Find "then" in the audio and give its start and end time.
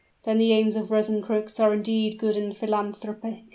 0.23-0.39